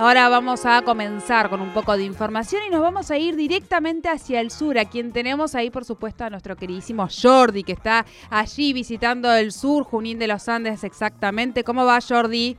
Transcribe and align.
Ahora 0.00 0.28
vamos 0.28 0.64
a 0.64 0.80
comenzar 0.82 1.50
con 1.50 1.60
un 1.60 1.74
poco 1.74 1.96
de 1.96 2.04
información 2.04 2.62
y 2.64 2.70
nos 2.70 2.80
vamos 2.80 3.10
a 3.10 3.18
ir 3.18 3.34
directamente 3.34 4.08
hacia 4.08 4.40
el 4.40 4.52
sur, 4.52 4.78
a 4.78 4.84
quien 4.84 5.12
tenemos 5.12 5.56
ahí, 5.56 5.70
por 5.70 5.84
supuesto, 5.84 6.22
a 6.22 6.30
nuestro 6.30 6.54
queridísimo 6.54 7.08
Jordi, 7.10 7.64
que 7.64 7.72
está 7.72 8.06
allí 8.30 8.72
visitando 8.72 9.34
el 9.34 9.50
sur, 9.50 9.82
Junín 9.82 10.20
de 10.20 10.28
los 10.28 10.48
Andes 10.48 10.84
exactamente. 10.84 11.64
¿Cómo 11.64 11.84
va, 11.84 11.98
Jordi? 12.00 12.56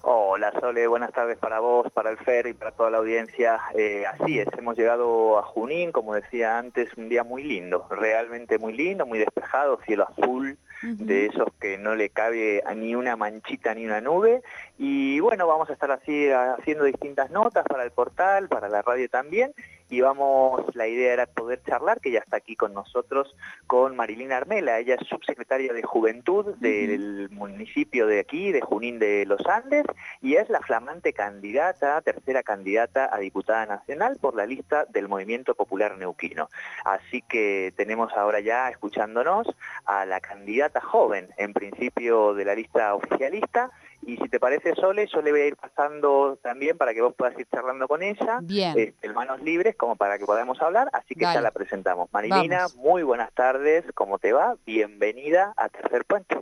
Hola 0.00 0.50
Sole, 0.58 0.86
buenas 0.86 1.12
tardes 1.12 1.36
para 1.36 1.60
vos, 1.60 1.92
para 1.92 2.08
el 2.08 2.16
FER 2.16 2.46
y 2.46 2.54
para 2.54 2.70
toda 2.70 2.88
la 2.88 2.98
audiencia. 2.98 3.60
Eh, 3.74 4.04
así 4.06 4.38
es, 4.38 4.48
hemos 4.56 4.78
llegado 4.78 5.38
a 5.38 5.42
Junín, 5.42 5.92
como 5.92 6.14
decía 6.14 6.56
antes, 6.56 6.88
un 6.96 7.10
día 7.10 7.22
muy 7.22 7.42
lindo, 7.42 7.86
realmente 7.90 8.58
muy 8.58 8.72
lindo, 8.72 9.04
muy 9.04 9.18
despejado, 9.18 9.78
cielo 9.84 10.08
azul, 10.08 10.56
de 10.82 11.26
esos 11.26 11.48
que 11.60 11.78
no 11.78 11.94
le 11.94 12.10
cabe 12.10 12.62
ni 12.76 12.94
una 12.94 13.16
manchita 13.16 13.74
ni 13.74 13.84
una 13.84 14.00
nube. 14.00 14.42
Y 14.78 15.20
bueno, 15.20 15.46
vamos 15.46 15.70
a 15.70 15.72
estar 15.72 15.90
así 15.90 16.28
haciendo 16.30 16.84
distintas 16.84 17.30
notas 17.30 17.64
para 17.64 17.84
el 17.84 17.90
portal, 17.90 18.48
para 18.48 18.68
la 18.68 18.82
radio 18.82 19.08
también. 19.08 19.52
Y 19.88 20.00
vamos, 20.00 20.64
la 20.74 20.88
idea 20.88 21.12
era 21.12 21.26
poder 21.26 21.62
charlar, 21.62 22.00
que 22.00 22.10
ya 22.10 22.18
está 22.18 22.38
aquí 22.38 22.56
con 22.56 22.74
nosotros, 22.74 23.34
con 23.66 23.94
Marilina 23.94 24.36
Armela. 24.36 24.78
Ella 24.78 24.96
es 25.00 25.06
subsecretaria 25.06 25.72
de 25.72 25.82
Juventud 25.82 26.56
del 26.56 27.28
municipio 27.30 28.06
de 28.06 28.20
aquí, 28.20 28.50
de 28.50 28.60
Junín 28.60 28.98
de 28.98 29.24
los 29.26 29.46
Andes, 29.46 29.84
y 30.20 30.34
es 30.34 30.48
la 30.48 30.60
flamante 30.60 31.12
candidata, 31.12 32.00
tercera 32.02 32.42
candidata 32.42 33.08
a 33.12 33.18
diputada 33.18 33.66
nacional 33.66 34.16
por 34.20 34.34
la 34.34 34.46
lista 34.46 34.86
del 34.86 35.08
Movimiento 35.08 35.54
Popular 35.54 35.96
Neuquino. 35.96 36.48
Así 36.84 37.22
que 37.22 37.72
tenemos 37.76 38.12
ahora 38.14 38.40
ya, 38.40 38.68
escuchándonos, 38.68 39.46
a 39.84 40.04
la 40.04 40.20
candidata 40.20 40.80
joven, 40.80 41.28
en 41.36 41.52
principio 41.52 42.34
de 42.34 42.44
la 42.44 42.54
lista 42.54 42.94
oficialista, 42.94 43.70
y 44.06 44.16
si 44.18 44.28
te 44.28 44.38
parece, 44.38 44.72
Sole, 44.76 45.08
yo 45.12 45.20
le 45.20 45.32
voy 45.32 45.40
a 45.40 45.46
ir 45.48 45.56
pasando 45.56 46.38
también 46.40 46.78
para 46.78 46.94
que 46.94 47.02
vos 47.02 47.12
puedas 47.14 47.36
ir 47.38 47.46
charlando 47.52 47.88
con 47.88 48.04
ella. 48.04 48.38
Bien. 48.40 48.78
Este, 48.78 49.12
manos 49.12 49.42
libres 49.42 49.74
como 49.74 49.96
para 49.96 50.16
que 50.16 50.24
podamos 50.24 50.62
hablar, 50.62 50.88
así 50.92 51.16
que 51.16 51.22
ya 51.22 51.40
la 51.40 51.50
presentamos. 51.50 52.08
Marilina, 52.12 52.68
muy 52.76 53.02
buenas 53.02 53.32
tardes, 53.32 53.84
¿cómo 53.94 54.20
te 54.20 54.32
va? 54.32 54.56
Bienvenida 54.64 55.52
a 55.56 55.68
Tercer 55.68 56.04
Puente. 56.04 56.40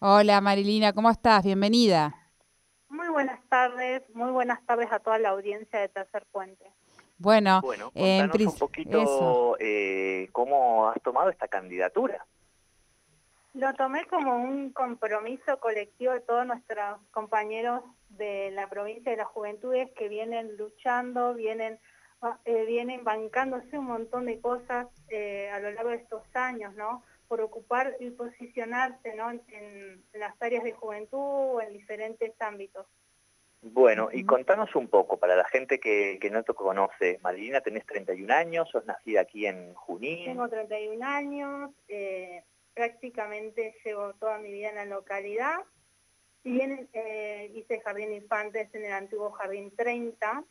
Hola 0.00 0.40
Marilina, 0.40 0.92
¿cómo 0.92 1.08
estás? 1.08 1.44
Bienvenida. 1.44 2.16
Muy 2.88 3.08
buenas 3.08 3.40
tardes, 3.48 4.02
muy 4.12 4.32
buenas 4.32 4.66
tardes 4.66 4.90
a 4.90 4.98
toda 4.98 5.20
la 5.20 5.28
audiencia 5.28 5.78
de 5.78 5.88
Tercer 5.88 6.26
Puente. 6.32 6.64
Bueno, 7.16 7.60
bueno 7.60 7.92
contanos 7.92 8.54
un 8.54 8.58
poquito 8.58 9.56
eh, 9.60 10.28
cómo 10.32 10.88
has 10.88 11.00
tomado 11.00 11.30
esta 11.30 11.46
candidatura. 11.46 12.26
Lo 13.54 13.74
tomé 13.74 14.06
como 14.06 14.36
un 14.36 14.70
compromiso 14.72 15.58
colectivo 15.58 16.12
de 16.12 16.20
todos 16.20 16.46
nuestros 16.46 17.00
compañeros 17.10 17.82
de 18.10 18.52
la 18.52 18.68
provincia 18.68 19.10
de 19.10 19.18
las 19.18 19.26
juventudes 19.26 19.90
que 19.96 20.08
vienen 20.08 20.56
luchando, 20.56 21.34
vienen, 21.34 21.80
ah, 22.22 22.38
eh, 22.44 22.64
vienen 22.66 23.02
bancándose 23.02 23.76
un 23.76 23.86
montón 23.86 24.26
de 24.26 24.40
cosas 24.40 24.86
eh, 25.08 25.50
a 25.50 25.58
lo 25.58 25.72
largo 25.72 25.90
de 25.90 25.96
estos 25.96 26.22
años, 26.34 26.74
¿no? 26.76 27.02
Por 27.26 27.40
ocupar 27.40 27.96
y 27.98 28.10
posicionarse 28.10 29.14
¿no? 29.14 29.30
en, 29.30 30.04
las 30.12 30.40
áreas 30.40 30.62
de 30.62 30.72
juventud 30.72 31.18
o 31.18 31.60
en 31.60 31.72
diferentes 31.72 32.32
ámbitos. 32.40 32.86
Bueno, 33.62 34.08
y 34.12 34.24
contanos 34.24 34.74
un 34.74 34.88
poco, 34.88 35.18
para 35.18 35.36
la 35.36 35.44
gente 35.44 35.78
que, 35.80 36.18
que 36.20 36.30
no 36.30 36.42
te 36.44 36.54
conoce, 36.54 37.18
Marilina, 37.22 37.60
tenés 37.60 37.84
31 37.84 38.32
años, 38.32 38.68
sos 38.70 38.86
nacida 38.86 39.20
aquí 39.20 39.46
en 39.46 39.74
Junín. 39.74 40.24
Tengo 40.24 40.48
31 40.48 41.06
años, 41.06 41.70
eh, 41.88 42.42
prácticamente 42.74 43.74
llevo 43.84 44.14
toda 44.14 44.38
mi 44.38 44.52
vida 44.52 44.70
en 44.70 44.76
la 44.76 44.84
localidad. 44.84 45.60
Si 46.42 46.50
bien 46.50 46.88
eh, 46.92 47.50
hice 47.54 47.80
jardín 47.80 48.12
infantes 48.12 48.74
en 48.74 48.84
el 48.84 48.92
antiguo 48.92 49.30
Jardín 49.32 49.74
30, 49.76 50.44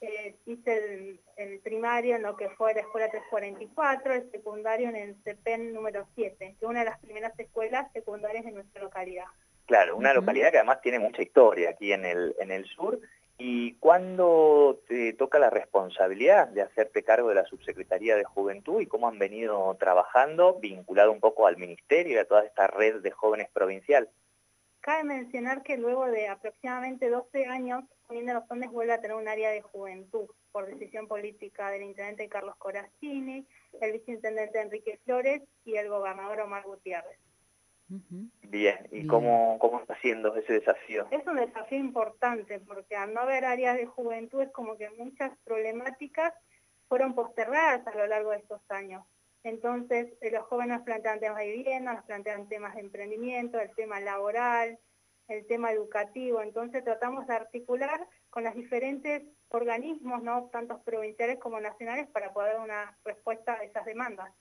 eh, 0.00 0.36
hice 0.46 1.18
el, 1.36 1.60
primario 1.60 2.16
en 2.16 2.22
lo 2.22 2.36
que 2.36 2.50
fue 2.50 2.74
la 2.74 2.80
Escuela 2.80 3.08
344, 3.08 4.14
el 4.14 4.30
secundario 4.30 4.88
en 4.90 4.96
el 4.96 5.16
CEPEN 5.24 5.72
número 5.72 6.06
7, 6.14 6.36
que 6.38 6.46
es 6.46 6.62
una 6.62 6.80
de 6.80 6.86
las 6.86 7.00
primeras 7.00 7.38
escuelas 7.38 7.90
secundarias 7.92 8.44
de 8.44 8.52
nuestra 8.52 8.82
localidad. 8.82 9.24
Claro, 9.66 9.96
una 9.96 10.12
localidad 10.12 10.50
que 10.50 10.58
además 10.58 10.82
tiene 10.82 10.98
mucha 10.98 11.22
historia 11.22 11.70
aquí 11.70 11.92
en 11.92 12.04
el, 12.04 12.36
en 12.38 12.50
el 12.50 12.66
sur 12.66 13.00
¿Y 13.46 13.74
cuándo 13.74 14.80
te 14.88 15.12
toca 15.12 15.38
la 15.38 15.50
responsabilidad 15.50 16.48
de 16.48 16.62
hacerte 16.62 17.02
cargo 17.02 17.28
de 17.28 17.34
la 17.34 17.44
Subsecretaría 17.44 18.16
de 18.16 18.24
Juventud 18.24 18.80
y 18.80 18.86
cómo 18.86 19.06
han 19.06 19.18
venido 19.18 19.76
trabajando 19.78 20.58
vinculado 20.60 21.12
un 21.12 21.20
poco 21.20 21.46
al 21.46 21.58
Ministerio 21.58 22.14
y 22.14 22.16
a 22.16 22.24
toda 22.24 22.46
esta 22.46 22.68
red 22.68 23.02
de 23.02 23.10
jóvenes 23.10 23.50
provincial? 23.52 24.08
Cabe 24.80 25.04
mencionar 25.04 25.62
que 25.62 25.76
luego 25.76 26.06
de 26.06 26.28
aproximadamente 26.28 27.10
12 27.10 27.44
años, 27.44 27.84
Unión 28.08 28.24
de 28.24 28.32
los 28.32 28.50
Andes 28.50 28.70
vuelve 28.70 28.94
a 28.94 29.02
tener 29.02 29.14
un 29.14 29.28
área 29.28 29.50
de 29.50 29.60
juventud 29.60 30.24
por 30.50 30.64
decisión 30.64 31.06
política 31.06 31.68
del 31.68 31.82
intendente 31.82 32.30
Carlos 32.30 32.56
Corazzini, 32.56 33.46
el 33.78 33.92
viceintendente 33.92 34.58
Enrique 34.58 34.98
Flores 35.04 35.42
y 35.66 35.76
el 35.76 35.90
gobernador 35.90 36.40
Omar 36.40 36.62
Gutiérrez. 36.62 37.18
Bien, 38.42 38.88
¿y 38.90 39.06
Cómo, 39.06 39.58
cómo 39.58 39.80
está 39.80 39.98
siendo 40.00 40.34
ese 40.36 40.54
desafío? 40.54 41.06
Es 41.10 41.26
un 41.26 41.36
desafío 41.36 41.78
importante 41.78 42.60
porque 42.60 42.96
al 42.96 43.12
no 43.12 43.20
haber 43.20 43.44
áreas 43.44 43.76
de 43.76 43.86
juventud 43.86 44.42
es 44.42 44.50
como 44.52 44.76
que 44.76 44.90
muchas 44.90 45.36
problemáticas 45.44 46.32
fueron 46.88 47.14
postergadas 47.14 47.86
a 47.86 47.96
lo 47.96 48.06
largo 48.06 48.30
de 48.30 48.38
estos 48.38 48.60
años. 48.70 49.04
Entonces, 49.42 50.14
eh, 50.22 50.30
los 50.30 50.44
jóvenes 50.44 50.80
plantean 50.80 51.20
temas 51.20 51.38
de 51.38 51.52
vivienda, 51.52 51.94
nos 51.94 52.04
plantean 52.04 52.48
temas 52.48 52.74
de 52.74 52.80
emprendimiento, 52.80 53.60
el 53.60 53.74
tema 53.74 54.00
laboral, 54.00 54.78
el 55.28 55.46
tema 55.46 55.70
educativo. 55.70 56.40
Entonces, 56.40 56.82
tratamos 56.82 57.26
de 57.26 57.34
articular 57.34 58.08
con 58.30 58.44
los 58.44 58.54
diferentes 58.54 59.22
organismos, 59.48 60.22
¿no? 60.22 60.48
tantos 60.50 60.80
provinciales 60.82 61.38
como 61.38 61.60
nacionales, 61.60 62.08
para 62.08 62.32
poder 62.32 62.54
dar 62.54 62.62
una 62.62 62.98
respuesta 63.04 63.54
a 63.54 63.64
esas 63.64 63.84
demandas. 63.84 64.32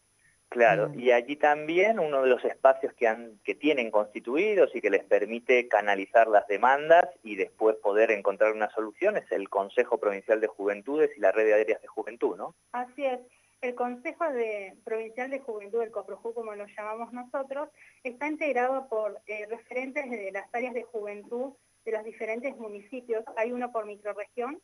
Claro, 0.54 0.92
y 0.94 1.10
allí 1.10 1.36
también 1.36 1.98
uno 1.98 2.22
de 2.22 2.30
los 2.30 2.46
espacios 2.46 2.94
que, 2.94 3.08
han, 3.08 3.40
que 3.44 3.56
tienen 3.56 3.90
constituidos 3.90 4.70
y 4.76 4.82
que 4.82 4.92
les 4.92 5.04
permite 5.04 5.68
canalizar 5.68 6.28
las 6.28 6.48
demandas 6.48 7.06
y 7.24 7.36
después 7.36 7.76
poder 7.78 8.12
encontrar 8.12 8.54
una 8.54 8.70
solución 8.70 9.18
es 9.18 9.32
el 9.32 9.50
Consejo 9.50 9.98
Provincial 9.98 10.40
de 10.40 10.46
Juventudes 10.46 11.10
y 11.18 11.22
la 11.22 11.32
Red 11.32 11.46
de 11.48 11.54
Áreas 11.56 11.82
de 11.82 11.88
Juventud, 11.88 12.38
¿no? 12.38 12.54
Así 12.72 13.04
es. 13.04 13.20
El 13.62 13.74
Consejo 13.74 14.32
de 14.32 14.76
Provincial 14.84 15.32
de 15.32 15.40
Juventud, 15.40 15.82
el 15.82 15.90
COPROJU 15.90 16.36
como 16.36 16.54
lo 16.54 16.68
llamamos 16.68 17.12
nosotros, 17.14 17.70
está 18.04 18.28
integrado 18.28 18.88
por 18.90 19.20
eh, 19.26 19.48
referentes 19.50 20.08
de 20.08 20.32
las 20.32 20.54
áreas 20.54 20.76
de 20.76 20.84
juventud 20.84 21.54
de 21.84 21.92
los 21.94 22.04
diferentes 22.04 22.56
municipios. 22.58 23.24
Hay 23.38 23.52
uno 23.52 23.72
por 23.72 23.88
microrregión 23.88 24.62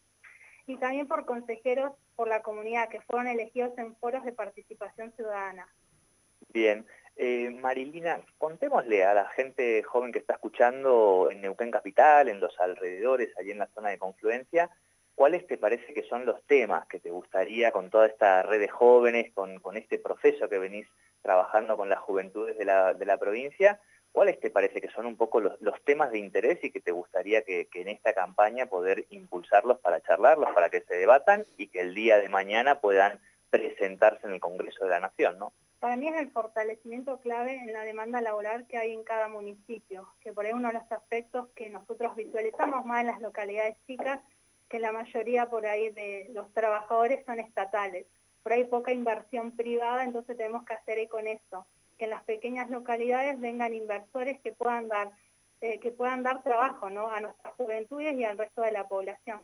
y 0.67 0.77
también 0.77 1.07
por 1.07 1.25
consejeros 1.25 1.93
por 2.19 2.27
la 2.27 2.41
comunidad 2.41 2.89
que 2.89 2.99
fueron 2.99 3.27
elegidos 3.27 3.71
en 3.77 3.95
foros 3.95 4.25
de 4.25 4.33
participación 4.33 5.13
ciudadana. 5.13 5.73
Bien. 6.49 6.85
Eh, 7.15 7.49
Marilina, 7.49 8.19
contémosle 8.37 9.05
a 9.05 9.13
la 9.13 9.29
gente 9.29 9.81
joven 9.83 10.11
que 10.11 10.19
está 10.19 10.33
escuchando 10.33 11.29
en 11.31 11.39
Neuquén 11.39 11.71
Capital, 11.71 12.27
en 12.27 12.41
los 12.41 12.59
alrededores, 12.59 13.29
allí 13.37 13.51
en 13.51 13.59
la 13.59 13.67
zona 13.67 13.91
de 13.91 13.97
confluencia, 13.97 14.69
¿cuáles 15.15 15.47
te 15.47 15.57
parece 15.57 15.93
que 15.93 16.03
son 16.03 16.25
los 16.25 16.43
temas 16.43 16.85
que 16.87 16.99
te 16.99 17.09
gustaría 17.09 17.71
con 17.71 17.89
toda 17.89 18.07
esta 18.07 18.43
red 18.43 18.59
de 18.59 18.67
jóvenes, 18.67 19.31
con, 19.33 19.77
este 19.77 19.97
proceso 19.97 20.49
que 20.49 20.59
venís 20.59 20.87
trabajando 21.21 21.77
con 21.77 21.87
las 21.87 21.99
juventudes 21.99 22.57
de 22.57 22.65
la, 22.65 22.93
de 22.93 23.05
la 23.05 23.17
provincia? 23.17 23.79
¿Cuáles 24.19 24.41
te 24.41 24.49
parece 24.49 24.81
que 24.81 24.89
son 24.89 25.05
un 25.05 25.15
poco 25.15 25.39
los, 25.39 25.81
temas 25.85 26.11
de 26.11 26.19
interés 26.19 26.61
y 26.61 26.71
que 26.71 26.81
te 26.81 26.91
gustaría 26.91 27.41
que, 27.43 27.69
en 27.73 27.87
esta 27.87 28.11
campaña 28.11 28.65
poder 28.65 29.05
impulsarlos 29.11 29.79
para 29.79 30.01
charlarlos, 30.01 30.49
para 30.51 30.69
que 30.69 30.81
se 30.81 30.95
debatan 30.95 31.45
y 31.55 31.67
que 31.67 31.79
el 31.79 31.95
día 31.95 32.17
de 32.17 32.27
mañana 32.27 32.81
puedan 32.81 33.21
presentarse 33.49 34.27
en 34.27 34.33
el 34.33 34.41
Congreso 34.41 34.83
de 34.83 34.89
la 34.89 34.99
Nación, 34.99 35.39
¿no? 35.39 35.53
Para 35.79 35.95
mí 35.95 36.09
es 36.09 36.19
el 36.19 36.29
fortalecimiento 36.31 37.21
clave 37.21 37.61
en 37.63 37.71
la 37.71 37.83
demanda 37.83 38.19
laboral 38.19 38.67
que 38.67 38.77
hay 38.77 38.91
en 38.91 39.05
cada 39.05 39.29
municipio, 39.29 40.09
que 40.19 40.33
por 40.33 40.45
ahí 40.45 40.51
uno 40.51 40.67
de 40.67 40.73
los 40.73 40.91
aspectos 40.91 41.47
que 41.55 41.69
nosotros 41.69 42.13
visualizamos 42.17 42.85
más 42.85 42.99
en 42.99 43.07
las 43.07 43.21
localidades 43.21 43.77
chicas, 43.87 44.19
que 44.67 44.79
la 44.79 44.91
mayoría 44.91 45.49
por 45.49 45.65
ahí 45.65 45.91
de 45.91 46.27
los 46.33 46.51
trabajadores 46.51 47.25
son 47.25 47.39
estatales. 47.39 48.05
Por 48.43 48.51
ahí 48.51 48.65
poca 48.65 48.91
inversión 48.91 49.55
privada, 49.55 50.03
entonces 50.03 50.35
tenemos 50.35 50.65
que 50.65 50.73
hacer 50.73 51.07
con 51.07 51.25
eso, 51.25 51.65
que 51.99 52.05
en 52.05 52.11
las 52.11 52.23
pequeñas 52.23 52.69
localidades 52.69 53.39
vengan 53.39 53.75
inversores 53.75 54.39
que 54.39 54.53
puedan 54.53 54.87
dar, 54.87 55.11
eh, 55.61 55.79
que 55.79 55.91
puedan 55.91 56.23
dar 56.23 56.41
trabajo 56.41 56.89
¿no? 56.89 57.11
a 57.11 57.19
nuestras 57.19 57.53
juventudes 57.55 58.15
y 58.15 58.23
al 58.23 58.37
resto 58.37 58.61
de 58.61 58.71
la 58.71 58.87
población. 58.87 59.41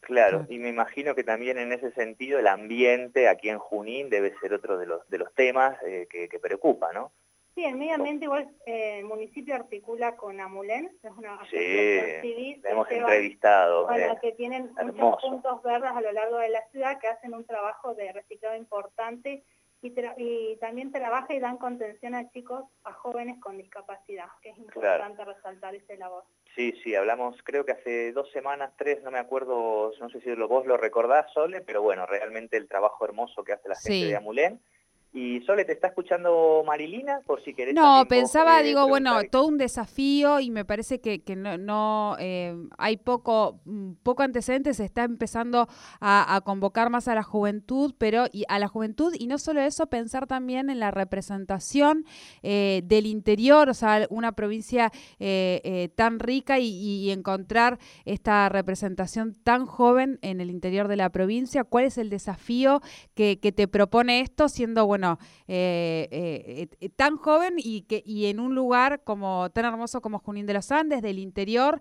Claro, 0.00 0.46
y 0.48 0.58
me 0.58 0.68
imagino 0.68 1.16
que 1.16 1.24
también 1.24 1.58
en 1.58 1.72
ese 1.72 1.90
sentido 1.90 2.38
el 2.38 2.46
ambiente 2.46 3.28
aquí 3.28 3.48
en 3.48 3.58
Junín 3.58 4.08
debe 4.08 4.38
ser 4.38 4.54
otro 4.54 4.78
de 4.78 4.86
los, 4.86 5.08
de 5.08 5.18
los 5.18 5.34
temas 5.34 5.76
eh, 5.84 6.06
que, 6.08 6.38
preocupa, 6.38 6.92
¿no? 6.92 7.10
Sí, 7.56 7.64
en 7.64 7.78
medio 7.78 7.94
ambiente 7.94 8.26
igual 8.26 8.48
eh, 8.66 9.00
el 9.00 9.06
municipio 9.06 9.56
articula 9.56 10.14
con 10.14 10.38
Amulén, 10.40 10.92
es 11.02 11.10
una 11.10 11.40
sí, 11.50 12.20
civil. 12.20 12.62
hemos 12.64 12.88
entrevistado. 12.88 13.86
Bueno, 13.86 14.12
eh, 14.12 14.18
que 14.22 14.32
tienen 14.32 14.70
muchos 14.94 15.22
puntos 15.22 15.62
verdes 15.64 15.90
a 15.90 16.00
lo 16.00 16.12
largo 16.12 16.38
de 16.38 16.50
la 16.50 16.62
ciudad 16.70 17.00
que 17.00 17.08
hacen 17.08 17.34
un 17.34 17.44
trabajo 17.44 17.94
de 17.94 18.12
reciclado 18.12 18.54
importante 18.54 19.42
y, 19.82 20.56
también 20.56 20.90
trabaja 20.90 21.32
y 21.34 21.40
dan 21.40 21.58
contención 21.58 22.14
a 22.14 22.30
chicos, 22.30 22.64
a 22.84 22.92
jóvenes 22.92 23.38
con 23.40 23.56
discapacidad, 23.56 24.26
que 24.42 24.50
es 24.50 24.58
importante 24.58 25.24
resaltar 25.24 25.74
ese 25.74 25.96
labor. 25.96 26.24
Sí, 26.54 26.72
sí, 26.82 26.94
hablamos 26.94 27.36
creo 27.44 27.64
que 27.64 27.72
hace 27.72 28.12
dos 28.12 28.30
semanas, 28.32 28.72
tres, 28.78 29.02
no 29.02 29.10
me 29.10 29.18
acuerdo, 29.18 29.92
no 30.00 30.08
sé 30.08 30.20
si 30.20 30.34
vos 30.34 30.66
lo 30.66 30.76
recordás, 30.76 31.30
Sole, 31.32 31.60
pero 31.60 31.82
bueno, 31.82 32.06
realmente 32.06 32.56
el 32.56 32.68
trabajo 32.68 33.04
hermoso 33.04 33.44
que 33.44 33.52
hace 33.52 33.68
la 33.68 33.76
gente 33.76 34.06
de 34.06 34.16
Amulén 34.16 34.60
y 35.16 35.40
Sole, 35.46 35.64
¿te 35.64 35.72
está 35.72 35.88
escuchando 35.88 36.62
Marilina? 36.66 37.20
Por 37.24 37.42
si 37.42 37.54
querés. 37.54 37.74
No, 37.74 38.04
pensaba, 38.06 38.62
digo, 38.62 38.86
bueno, 38.86 39.18
todo 39.30 39.46
un 39.46 39.56
desafío 39.56 40.40
y 40.40 40.50
me 40.50 40.66
parece 40.66 41.00
que, 41.00 41.22
que 41.22 41.34
no, 41.34 41.56
no 41.56 42.16
eh, 42.18 42.54
hay 42.76 42.98
poco, 42.98 43.58
mm, 43.64 43.92
poco 44.02 44.22
antecedente, 44.22 44.74
se 44.74 44.84
está 44.84 45.04
empezando 45.04 45.68
a, 46.02 46.42
convocar 46.44 46.90
más 46.90 47.08
a 47.08 47.14
la 47.14 47.22
juventud, 47.22 47.94
pero 47.96 48.26
y 48.30 48.44
a 48.48 48.58
la 48.58 48.68
juventud, 48.68 49.14
y 49.18 49.26
no 49.26 49.38
solo 49.38 49.62
eso, 49.62 49.86
pensar 49.86 50.26
también 50.26 50.68
en 50.68 50.80
la 50.80 50.90
representación 50.90 52.04
eh, 52.42 52.82
del 52.84 53.06
interior, 53.06 53.70
o 53.70 53.74
sea, 53.74 54.06
una 54.10 54.32
provincia 54.32 54.92
eh, 55.18 55.88
tan 55.94 56.18
rica 56.18 56.58
y, 56.58 57.06
encontrar 57.10 57.78
esta 58.04 58.48
representación 58.48 59.34
tan 59.44 59.64
joven 59.64 60.18
en 60.20 60.40
el 60.40 60.50
interior 60.50 60.88
de 60.88 60.96
la 60.96 61.08
provincia. 61.08 61.64
¿Cuál 61.64 61.84
es 61.84 61.96
el 61.96 62.10
desafío 62.10 62.82
que, 63.14 63.38
que 63.38 63.52
te 63.52 63.68
propone 63.68 64.20
esto, 64.20 64.48
siendo, 64.48 64.86
bueno, 64.86 65.05
eh, 65.48 66.08
eh, 66.10 66.68
eh, 66.80 66.88
tan 66.90 67.16
joven 67.16 67.54
y, 67.56 67.82
que, 67.82 68.02
y 68.04 68.26
en 68.26 68.40
un 68.40 68.54
lugar 68.54 69.02
como 69.04 69.50
tan 69.50 69.64
hermoso 69.64 70.00
como 70.00 70.18
Junín 70.18 70.46
de 70.46 70.54
los 70.54 70.70
Andes, 70.72 71.02
del 71.02 71.18
interior, 71.18 71.80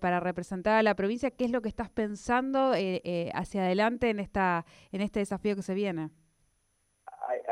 para 0.00 0.20
representar 0.20 0.78
a 0.78 0.82
la 0.82 0.94
provincia, 0.94 1.30
¿qué 1.30 1.44
es 1.44 1.50
lo 1.50 1.62
que 1.62 1.68
estás 1.68 1.90
pensando 1.90 2.72
hacia 3.34 3.64
adelante 3.64 4.10
en, 4.10 4.20
esta, 4.20 4.64
en 4.92 5.00
este 5.00 5.20
desafío 5.20 5.56
que 5.56 5.62
se 5.62 5.74
viene? 5.74 6.10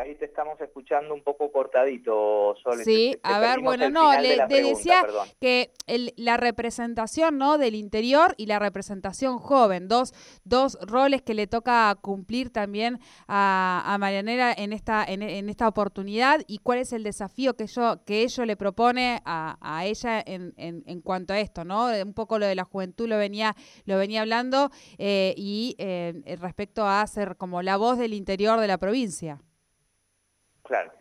Ahí 0.05 0.15
te 0.17 0.27
estamos 0.27 0.61
escuchando 0.61 1.15
un 1.15 1.23
poco 1.23 1.51
cortadito, 1.51 2.55
Sol. 2.63 2.79
Sí, 2.85 3.17
a 3.23 3.41
ver, 3.41 3.61
bueno, 3.61 3.89
no, 3.91 4.13
le, 4.21 4.47
decía 4.47 5.03
que 5.41 5.73
la 6.17 6.37
representación 6.37 7.39
¿no? 7.39 7.59
del 7.59 7.75
interior 7.75 8.35
y 8.37 8.47
la 8.47 8.59
representación 8.59 9.39
joven, 9.39 9.89
dos, 9.89 10.13
dos 10.45 10.79
roles 10.83 11.23
que 11.23 11.35
le 11.35 11.47
toca 11.47 11.95
cumplir 12.01 12.51
también 12.51 13.01
a, 13.27 13.83
a 13.87 13.99
Marianela 13.99 14.53
en 14.53 14.73
esta, 14.73 15.05
en, 15.05 15.23
esta 15.23 15.69
oportunidad 15.69 16.41
y 16.47 16.59
cuál 16.59 16.79
es 16.79 16.93
el 16.93 17.03
desafío 17.03 17.55
que 17.55 17.67
yo, 17.67 18.05
que 18.05 18.23
ello 18.23 18.45
le 18.45 18.57
propone 18.57 19.21
a, 19.25 19.57
a 19.61 19.87
ella 19.87 20.23
en, 20.25 20.53
en, 20.57 21.01
cuanto 21.01 21.33
a 21.33 21.41
esto, 21.41 21.65
¿no? 21.65 21.87
Un 21.87 22.15
poco 22.15 22.39
lo 22.39 22.47
de 22.47 22.55
la 22.55 22.65
juventud 22.65 23.09
lo 23.09 23.17
venía, 23.17 23.57
lo 23.85 23.97
venía 23.97 24.21
hablando 24.21 24.71
eh, 24.99 25.35
y 25.37 25.77
eh, 25.79 26.37
respecto 26.41 26.87
a 26.87 27.07
ser 27.07 27.37
como 27.37 27.63
la 27.63 27.77
voz 27.77 27.99
del 27.99 28.13
interior 28.13 28.61
de 28.61 28.69
la 28.69 28.79
provincia. 28.79 29.41
Claro. 30.65 30.93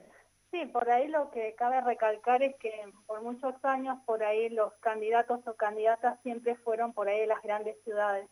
Sí, 0.51 0.65
por 0.67 0.87
ahí 0.89 1.07
lo 1.07 1.31
que 1.31 1.55
cabe 1.55 1.81
recalcar 1.81 2.43
es 2.43 2.55
que 2.57 2.71
por 3.07 3.23
muchos 3.23 3.55
años 3.63 3.97
por 4.05 4.23
ahí 4.23 4.49
los 4.49 4.71
candidatos 4.81 5.39
o 5.47 5.55
candidatas 5.55 6.21
siempre 6.21 6.55
fueron 6.57 6.93
por 6.93 7.07
ahí 7.09 7.21
de 7.21 7.27
las 7.27 7.41
grandes 7.41 7.75
ciudades 7.83 8.29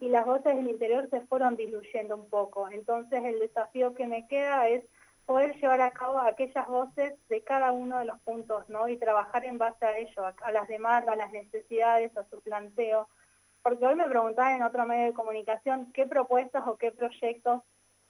y 0.00 0.08
las 0.08 0.26
voces 0.26 0.56
del 0.56 0.66
interior 0.66 1.08
se 1.08 1.20
fueron 1.20 1.54
diluyendo 1.54 2.16
un 2.16 2.28
poco. 2.28 2.68
Entonces 2.68 3.22
el 3.24 3.38
desafío 3.38 3.94
que 3.94 4.08
me 4.08 4.26
queda 4.26 4.66
es 4.68 4.82
poder 5.24 5.54
llevar 5.60 5.80
a 5.82 5.92
cabo 5.92 6.18
aquellas 6.18 6.66
voces 6.66 7.14
de 7.28 7.44
cada 7.44 7.70
uno 7.70 8.00
de 8.00 8.06
los 8.06 8.18
puntos, 8.22 8.68
¿no? 8.68 8.88
Y 8.88 8.96
trabajar 8.96 9.44
en 9.44 9.58
base 9.58 9.84
a 9.86 9.96
ello, 9.96 10.26
a, 10.26 10.50
las 10.50 10.66
demandas, 10.66 11.12
a 11.12 11.16
las 11.16 11.30
necesidades, 11.30 12.16
a 12.16 12.24
su 12.24 12.40
planteo. 12.40 13.08
Porque 13.62 13.86
hoy 13.86 13.94
me 13.94 14.08
preguntaban 14.08 14.56
en 14.56 14.62
otro 14.64 14.84
medio 14.84 15.06
de 15.06 15.12
comunicación 15.12 15.92
qué 15.92 16.06
propuestas 16.06 16.66
o 16.66 16.76
qué 16.76 16.90
proyectos 16.90 17.62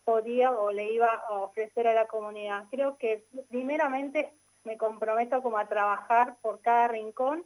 podía 0.04 0.50
o 0.52 0.70
le 0.70 0.93
iba 0.93 1.06
a 1.06 1.32
ofrecer 1.40 1.87
a 1.87 1.94
la 1.94 2.06
comunidad. 2.06 2.66
Creo 2.70 2.96
que 2.96 3.25
primeramente 3.49 4.32
me 4.64 4.76
comprometo 4.76 5.43
como 5.43 5.58
a 5.58 5.69
trabajar 5.69 6.37
por 6.40 6.60
cada 6.60 6.88
rincón 6.88 7.44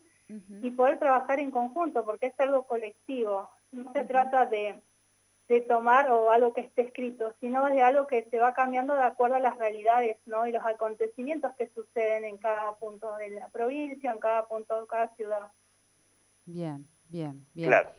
y 0.60 0.72
poder 0.72 0.98
trabajar 0.98 1.38
en 1.38 1.52
conjunto, 1.52 2.04
porque 2.04 2.26
es 2.26 2.40
algo 2.40 2.64
colectivo. 2.64 3.48
No 3.70 3.92
se 3.92 4.04
trata 4.04 4.46
de, 4.46 4.82
de, 5.48 5.60
tomar 5.60 6.10
o 6.10 6.32
algo 6.32 6.52
que 6.52 6.62
esté 6.62 6.82
escrito, 6.82 7.32
sino 7.38 7.64
de 7.66 7.80
algo 7.80 8.08
que 8.08 8.24
se 8.24 8.40
va 8.40 8.52
cambiando 8.52 8.96
de 8.96 9.04
acuerdo 9.04 9.36
a 9.36 9.40
las 9.40 9.56
realidades 9.56 10.16
¿no? 10.26 10.44
y 10.46 10.52
los 10.52 10.64
acontecimientos 10.64 11.54
que 11.56 11.68
suceden 11.68 12.24
en 12.24 12.38
cada 12.38 12.74
punto 12.74 13.14
de 13.16 13.30
la 13.30 13.48
provincia, 13.48 14.10
en 14.10 14.18
cada 14.18 14.46
punto 14.48 14.80
de 14.80 14.86
cada 14.88 15.14
ciudad. 15.14 15.52
Bien, 16.44 16.88
bien, 17.08 17.46
bien. 17.54 17.68
Claro. 17.68 17.90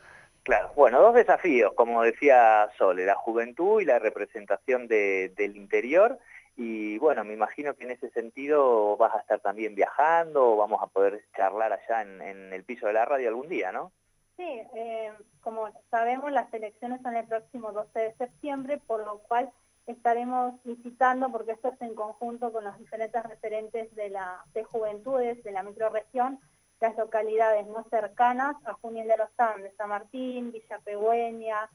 Claro, 0.48 0.72
bueno, 0.74 1.02
dos 1.02 1.12
desafíos, 1.12 1.74
como 1.74 2.02
decía 2.02 2.70
Sole, 2.78 3.04
la 3.04 3.16
juventud 3.16 3.82
y 3.82 3.84
la 3.84 3.98
representación 3.98 4.88
del 4.88 5.54
interior. 5.54 6.18
Y 6.56 6.96
bueno, 6.96 7.22
me 7.22 7.34
imagino 7.34 7.74
que 7.74 7.84
en 7.84 7.90
ese 7.90 8.08
sentido 8.12 8.96
vas 8.96 9.14
a 9.14 9.18
estar 9.18 9.40
también 9.40 9.74
viajando, 9.74 10.56
vamos 10.56 10.82
a 10.82 10.86
poder 10.86 11.22
charlar 11.36 11.74
allá 11.74 12.00
en, 12.00 12.50
el 12.50 12.64
piso 12.64 12.86
de 12.86 12.94
la 12.94 13.04
radio 13.04 13.28
algún 13.28 13.50
día, 13.50 13.72
¿no? 13.72 13.92
Sí, 14.38 14.62
eh, 14.74 15.12
como 15.42 15.68
sabemos, 15.90 16.32
las 16.32 16.50
elecciones 16.54 17.02
son 17.02 17.14
el 17.14 17.26
próximo 17.26 17.72
12 17.72 17.98
de 17.98 18.14
septiembre, 18.14 18.80
por 18.86 19.04
lo 19.04 19.18
cual 19.18 19.52
estaremos 19.86 20.54
visitando, 20.64 21.30
porque 21.30 21.52
esto 21.52 21.68
es 21.68 21.82
en 21.82 21.94
conjunto 21.94 22.50
con 22.52 22.64
los 22.64 22.78
diferentes 22.78 23.22
referentes 23.22 23.94
de, 23.94 24.08
la, 24.08 24.42
de 24.54 24.64
juventudes 24.64 25.44
de 25.44 25.52
la 25.52 25.62
microrregión, 25.62 26.40
las 26.80 26.96
localidades 26.96 27.66
más 27.68 27.86
cercanas 27.88 28.56
a 28.64 28.74
Junín 28.74 29.06
de 29.08 29.16
los 29.16 29.28
Andes, 29.36 29.74
San 29.76 29.88
Martín, 29.88 30.52
Villa 30.52 30.78
Pegüeña, 30.84 31.68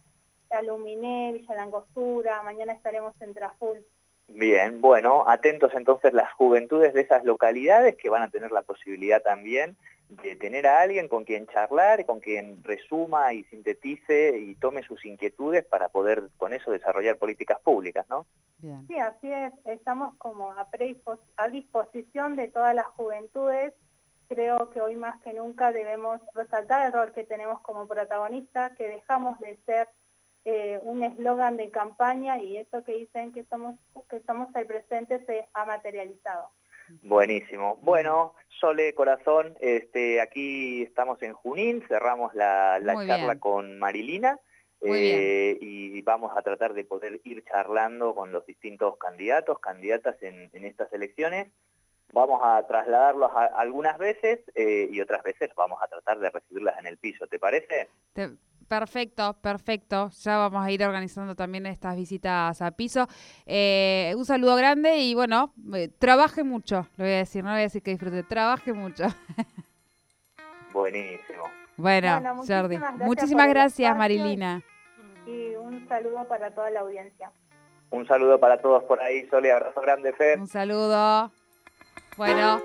Aluminé, 0.49 1.33
Villa 1.33 1.55
Langostura, 1.55 2.41
mañana 2.43 2.73
estaremos 2.73 3.13
en 3.21 3.33
Traful. 3.33 3.85
Bien, 4.27 4.79
bueno, 4.79 5.25
atentos 5.27 5.73
entonces 5.75 6.13
las 6.13 6.31
juventudes 6.33 6.93
de 6.93 7.01
esas 7.01 7.25
localidades 7.25 7.95
que 7.97 8.09
van 8.09 8.23
a 8.23 8.29
tener 8.29 8.51
la 8.51 8.61
posibilidad 8.61 9.21
también 9.21 9.75
de 10.09 10.35
tener 10.35 10.67
a 10.67 10.81
alguien 10.81 11.07
con 11.07 11.23
quien 11.23 11.47
charlar, 11.47 12.05
con 12.05 12.19
quien 12.19 12.63
resuma 12.63 13.33
y 13.33 13.43
sintetice 13.45 14.37
y 14.37 14.55
tome 14.55 14.83
sus 14.83 15.03
inquietudes 15.05 15.65
para 15.65 15.89
poder 15.89 16.29
con 16.37 16.53
eso 16.53 16.71
desarrollar 16.71 17.17
políticas 17.17 17.59
públicas, 17.61 18.05
¿no? 18.09 18.25
Bien. 18.59 18.85
Sí, 18.87 18.97
así 18.97 19.31
es, 19.31 19.53
estamos 19.65 20.15
como 20.17 20.51
a, 20.51 20.67
a 21.37 21.49
disposición 21.49 22.35
de 22.35 22.47
todas 22.47 22.75
las 22.75 22.85
juventudes 22.85 23.73
creo 24.33 24.69
que 24.69 24.81
hoy 24.81 24.95
más 24.95 25.21
que 25.21 25.33
nunca 25.33 25.71
debemos 25.71 26.21
resaltar 26.33 26.85
el 26.85 26.93
rol 26.93 27.11
que 27.13 27.23
tenemos 27.23 27.61
como 27.61 27.87
protagonistas, 27.87 28.75
que 28.77 28.87
dejamos 28.87 29.39
de 29.39 29.57
ser 29.65 29.87
eh, 30.45 30.79
un 30.83 31.03
eslogan 31.03 31.57
de 31.57 31.69
campaña 31.69 32.37
y 32.41 32.57
eso 32.57 32.83
que 32.83 32.93
dicen 32.93 33.31
que 33.31 33.45
somos 33.45 33.75
que 34.09 34.19
somos 34.21 34.53
el 34.55 34.65
presente 34.65 35.25
se 35.25 35.47
ha 35.53 35.65
materializado. 35.65 36.49
Buenísimo. 37.01 37.77
Bueno, 37.81 38.35
Sole 38.59 38.93
Corazón, 38.93 39.55
este, 39.61 40.19
aquí 40.19 40.83
estamos 40.83 41.21
en 41.21 41.33
Junín, 41.33 41.81
cerramos 41.87 42.33
la, 42.35 42.79
charla 43.07 43.39
con 43.39 43.79
Marilina. 43.79 44.39
Eh, 44.85 45.57
y 45.61 46.01
vamos 46.01 46.35
a 46.35 46.41
tratar 46.41 46.73
de 46.73 46.83
poder 46.83 47.21
ir 47.23 47.45
charlando 47.45 48.13
con 48.13 48.33
los 48.33 48.45
distintos 48.45 48.97
candidatos, 48.97 49.59
candidatas 49.59 50.21
en 50.21 50.65
estas 50.65 50.91
elecciones 50.91 51.47
vamos 52.13 52.39
a 52.43 52.65
trasladarlos 52.67 53.31
algunas 53.55 53.97
veces 53.97 54.39
eh, 54.55 54.87
y 54.89 55.01
otras 55.01 55.23
veces 55.23 55.49
vamos 55.55 55.81
a 55.81 55.87
tratar 55.87 56.19
de 56.19 56.29
recibirlas 56.29 56.77
en 56.79 56.87
el 56.87 56.97
piso, 56.97 57.27
¿te 57.27 57.39
parece? 57.39 57.89
perfecto, 58.67 59.35
perfecto. 59.41 60.09
Ya 60.21 60.37
vamos 60.37 60.65
a 60.65 60.71
ir 60.71 60.83
organizando 60.83 61.35
también 61.35 61.65
estas 61.65 61.95
visitas 61.95 62.61
a 62.61 62.71
piso. 62.71 63.07
Eh, 63.45 64.13
un 64.15 64.25
saludo 64.25 64.55
grande 64.55 64.97
y 64.97 65.13
bueno, 65.13 65.53
eh, 65.73 65.89
trabaje 65.99 66.43
mucho, 66.43 66.87
lo 66.97 67.03
voy 67.03 67.13
a 67.13 67.17
decir, 67.17 67.43
no 67.43 67.51
voy 67.51 67.59
a 67.59 67.63
decir 67.63 67.83
que 67.83 67.91
disfrute, 67.91 68.23
trabaje 68.23 68.73
mucho. 68.73 69.03
Buenísimo. 70.73 71.43
Bueno, 71.75 72.43
Jordi, 72.47 72.79
muchísimas 72.99 73.49
gracias, 73.49 73.97
Marilina. 73.97 74.61
Y 75.25 75.55
un 75.55 75.87
saludo 75.87 76.27
para 76.27 76.51
toda 76.51 76.69
la 76.69 76.81
audiencia. 76.81 77.31
Un 77.89 78.07
saludo 78.07 78.39
para 78.39 78.59
todos 78.59 78.83
por 78.83 79.01
ahí, 79.01 79.27
Sole, 79.29 79.51
abrazo 79.51 79.81
grande, 79.81 80.13
Fer. 80.13 80.39
Un 80.39 80.47
saludo. 80.47 81.31
Bueno. 82.17 82.61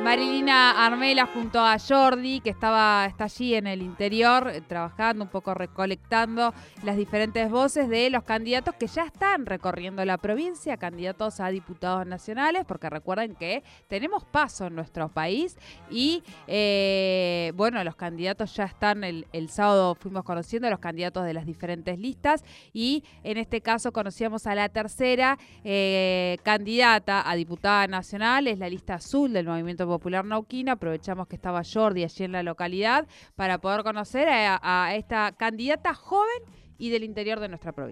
Marilina 0.00 0.84
Armela 0.84 1.26
junto 1.26 1.60
a 1.60 1.76
Jordi, 1.78 2.40
que 2.40 2.50
estaba, 2.50 3.06
está 3.06 3.24
allí 3.24 3.54
en 3.54 3.68
el 3.68 3.82
interior, 3.82 4.50
eh, 4.52 4.60
trabajando, 4.60 5.22
un 5.22 5.30
poco 5.30 5.54
recolectando 5.54 6.52
las 6.82 6.96
diferentes 6.96 7.48
voces 7.48 7.88
de 7.88 8.10
los 8.10 8.24
candidatos 8.24 8.74
que 8.74 8.88
ya 8.88 9.04
están 9.04 9.46
recorriendo 9.46 10.04
la 10.04 10.18
provincia, 10.18 10.76
candidatos 10.76 11.38
a 11.38 11.48
diputados 11.50 12.04
nacionales, 12.04 12.64
porque 12.66 12.90
recuerden 12.90 13.36
que 13.36 13.62
tenemos 13.86 14.24
paso 14.24 14.66
en 14.66 14.74
nuestro 14.74 15.08
país 15.08 15.56
y, 15.88 16.24
eh, 16.48 17.52
bueno, 17.54 17.84
los 17.84 17.94
candidatos 17.94 18.56
ya 18.56 18.64
están, 18.64 19.04
el, 19.04 19.26
sábado 19.50 19.94
fuimos 19.94 20.24
conociendo 20.24 20.68
los 20.68 20.80
candidatos 20.80 21.24
de 21.24 21.34
las 21.34 21.46
diferentes 21.46 21.98
listas 21.98 22.42
y 22.72 23.04
en 23.22 23.36
este 23.36 23.60
caso 23.60 23.92
conocíamos 23.92 24.46
a 24.46 24.54
la 24.54 24.68
tercera 24.68 25.38
eh, 25.62 26.38
candidata 26.42 27.28
a 27.28 27.34
diputada 27.36 27.86
nacional, 27.86 28.48
es 28.48 28.58
la 28.58 28.68
lista 28.68 28.94
azul 28.94 29.32
del 29.32 29.46
Movimiento 29.46 29.81
Popular 29.86 30.24
Nauquina. 30.24 30.72
Aprovechamos 30.72 31.26
que 31.28 31.36
estaba 31.36 31.62
Jordi 31.64 32.04
allí 32.04 32.24
en 32.24 32.32
la 32.32 32.42
localidad 32.42 33.06
para 33.34 33.58
poder 33.58 33.82
conocer 33.82 34.28
a 34.30 34.94
esta 34.94 35.32
candidata 35.32 35.94
joven 35.94 36.42
y 36.78 36.90
del 36.90 37.04
interior 37.04 37.38
de 37.38 37.48
nuestra 37.48 37.72
provincia. 37.72 37.90